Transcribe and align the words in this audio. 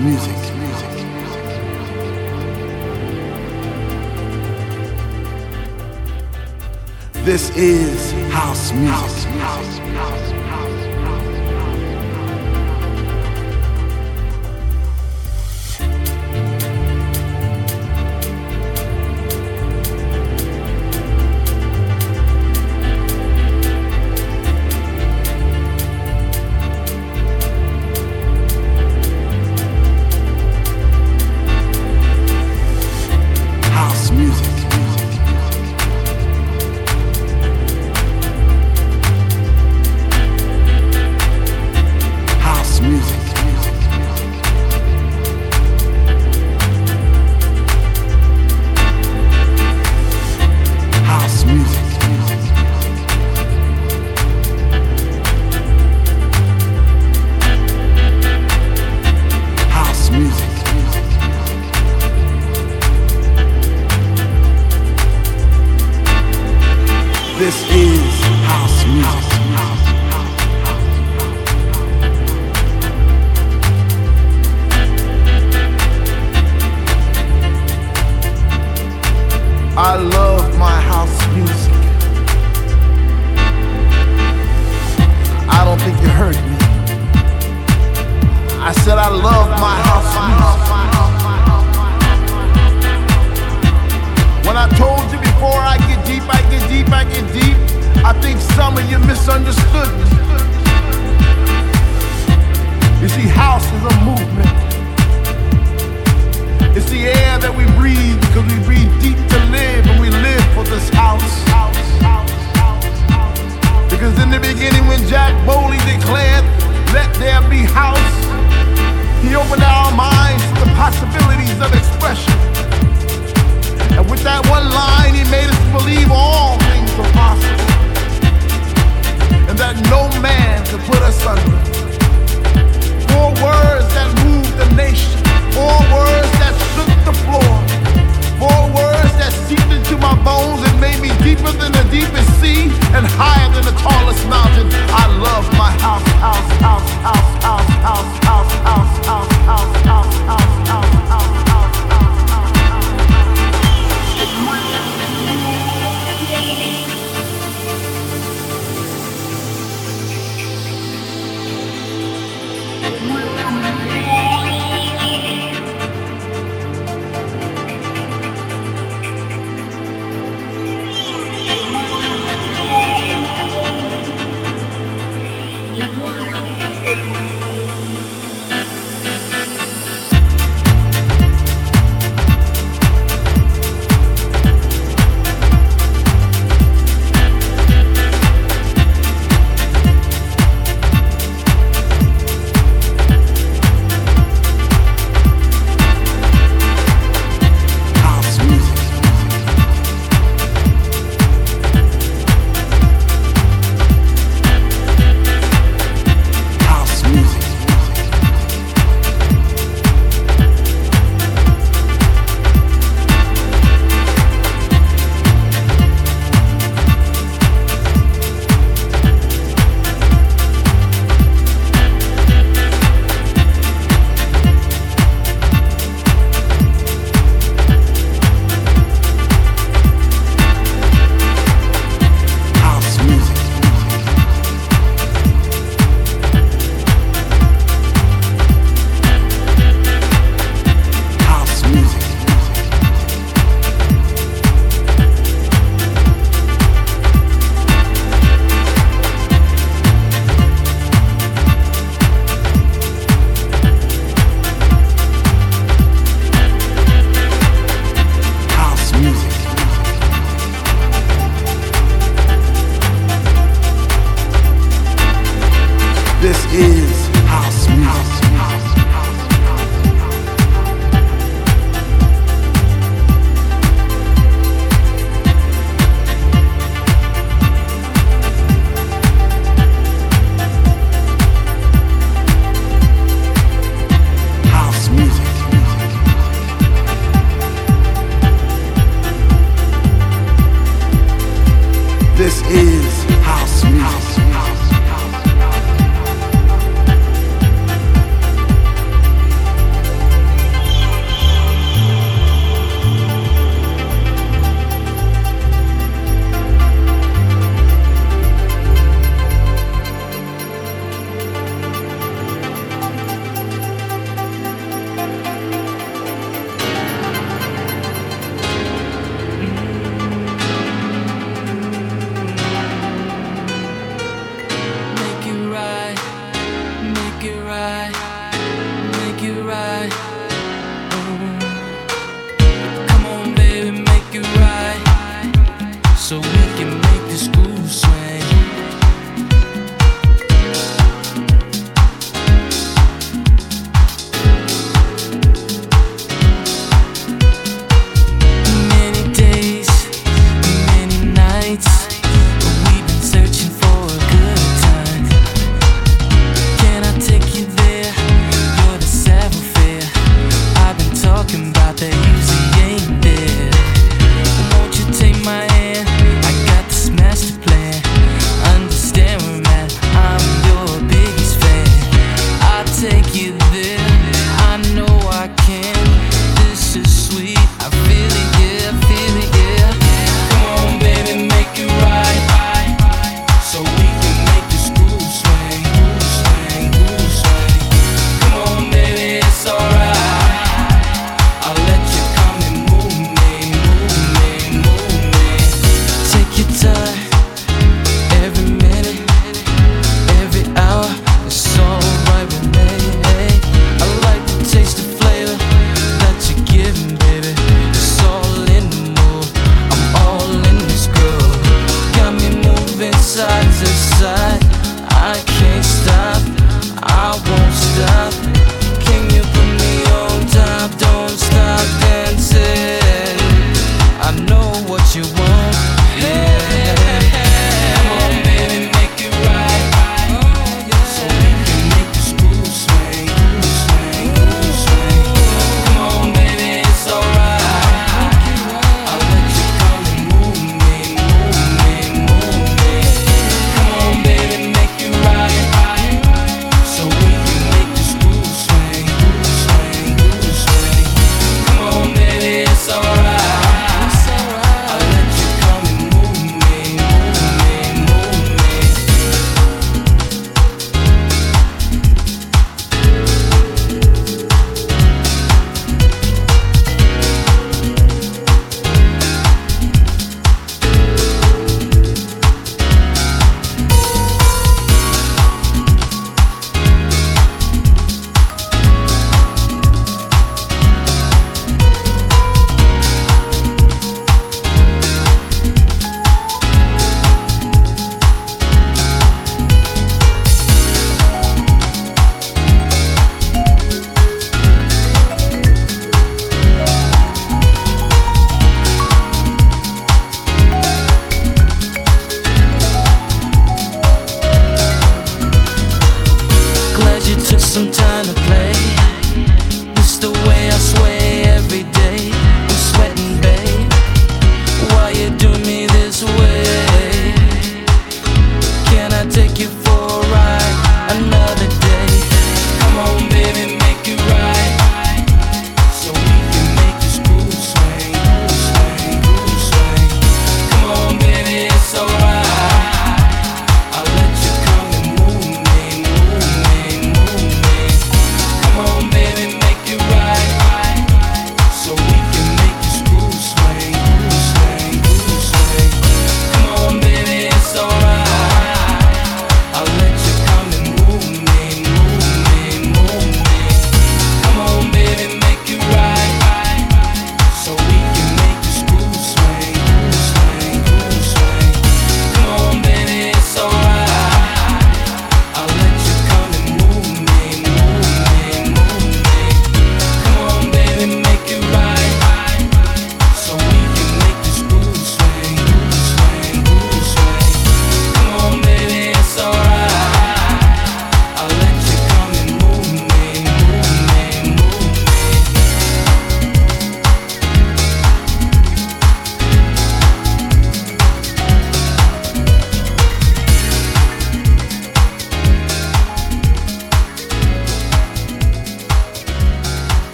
music. 0.00 0.36
This 7.24 7.54
is 7.54 8.12
house 8.32 8.72
music. 8.72 9.30
House 9.30 9.79
misunderstood 99.30 99.59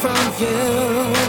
from 0.00 0.40
you. 0.40 1.25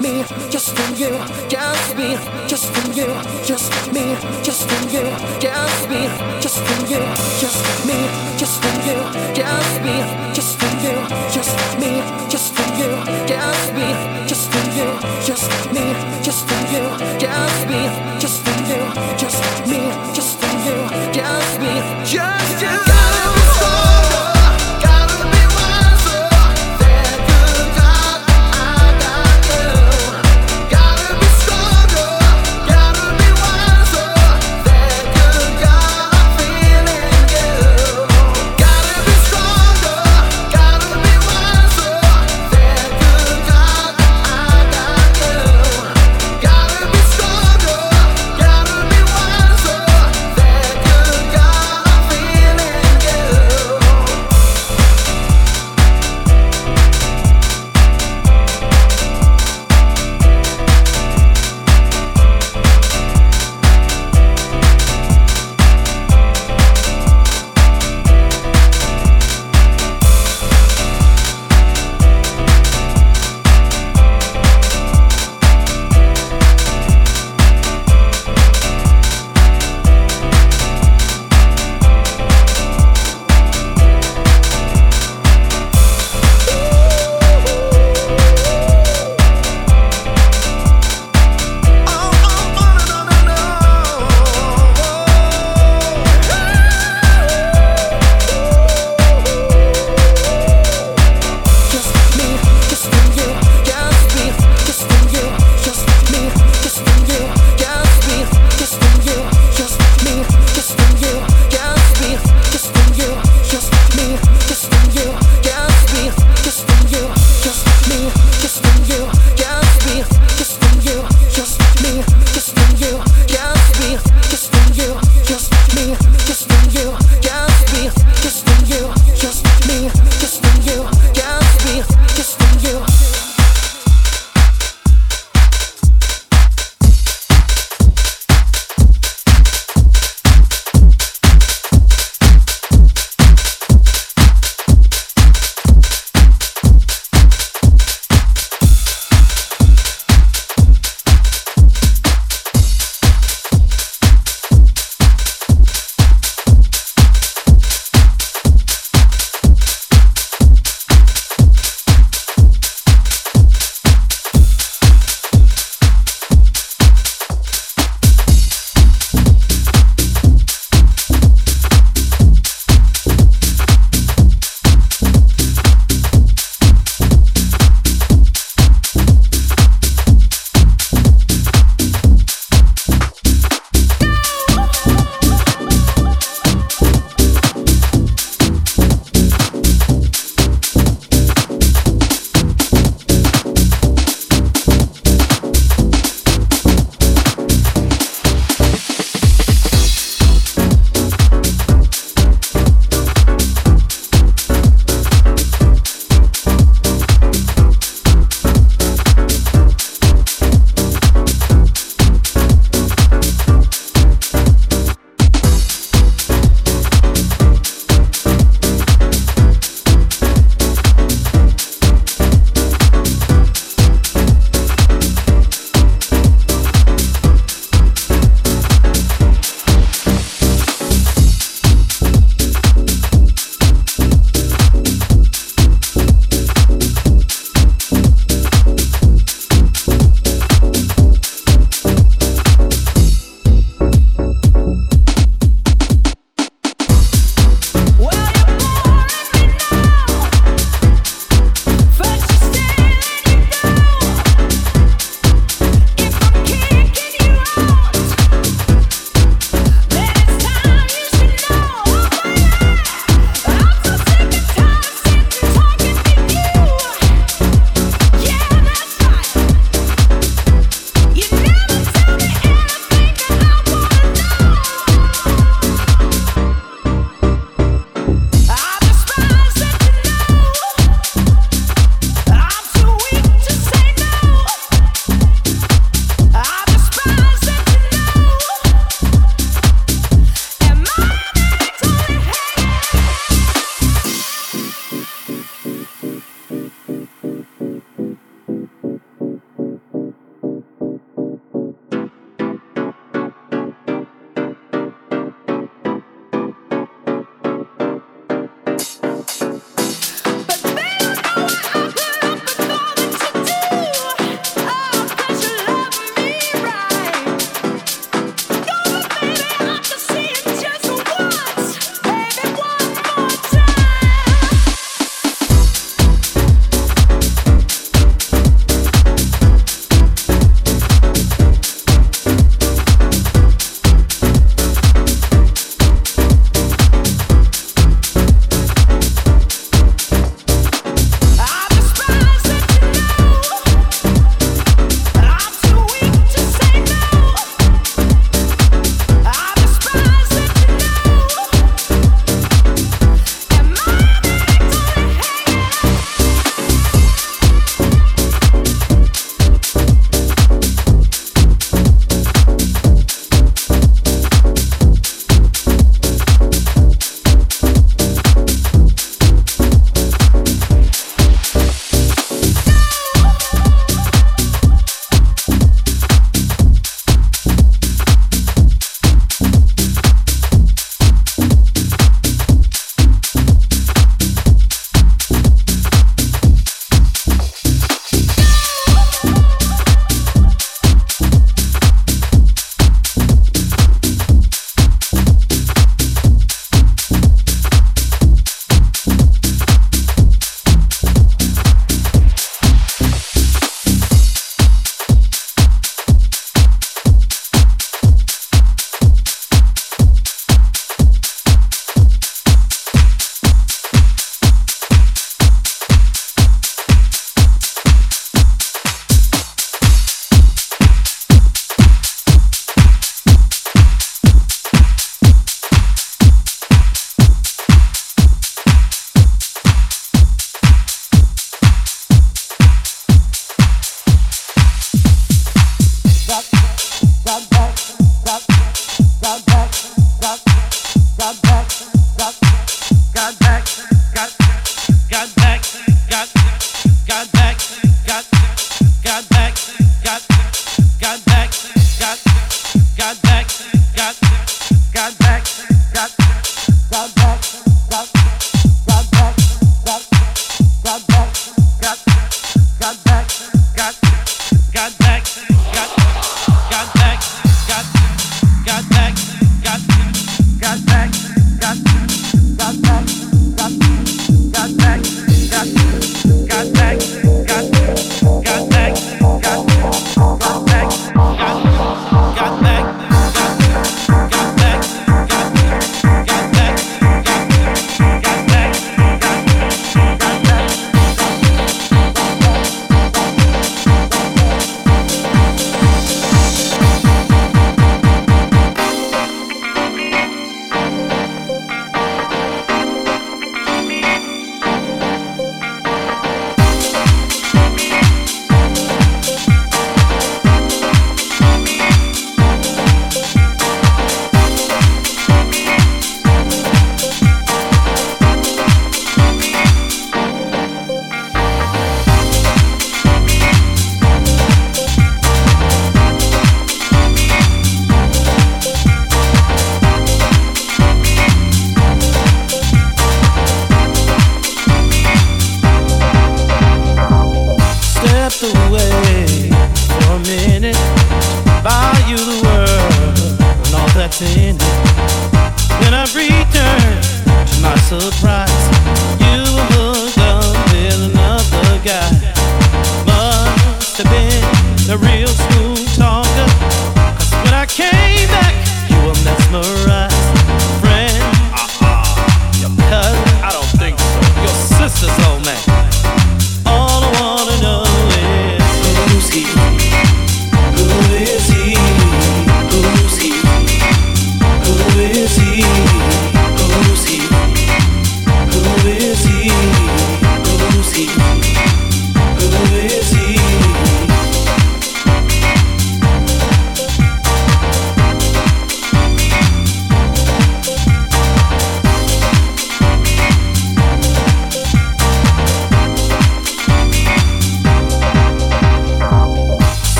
me, 0.00 0.24
just 0.50 0.76
for 0.76 0.94
you, 0.94 1.10
just 1.48 1.96
me, 1.96 2.16
just 2.46 2.66
for 2.74 2.90
you, 2.92 3.06
just 3.44 3.70
me, 3.92 4.16
just 4.42 4.68
for 4.68 4.88
you, 4.88 5.04
just 5.38 5.88
me, 5.88 6.08
just 6.40 6.58
for 6.64 6.80
you, 6.90 7.00
just 7.40 7.86
me, 7.86 7.96
just 8.38 8.60
for 8.62 8.74
you, 8.86 8.98
just 9.34 9.82
me, 9.82 9.94
just 10.34 10.58
for 10.58 10.72
you, 10.84 10.96
just 11.32 11.54
me, 11.78 12.02
just 12.28 12.54
for 12.54 12.68
you, 12.78 12.90
just 13.26 13.72
me, 13.74 13.86
just 14.26 14.50
for 14.50 14.64
you, 14.76 14.88
just 15.24 15.50
me, 15.72 15.84
just 16.22 16.48
for 16.48 16.60
you, 16.72 16.84
just 17.18 17.68
me, 17.68 17.82
just 18.18 18.42
for 18.44 18.58
you, 18.68 18.80
just 19.16 19.40
me, 19.66 19.80
just 20.14 20.38
for 20.40 20.52
you, 20.66 20.78
just 21.12 21.60
me, 21.60 22.04
just 22.04 22.62
you. 22.62 22.95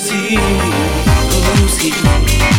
Who's 0.00 0.10
he? 0.12 0.36
Who's 1.60 1.76
he? 1.76 2.49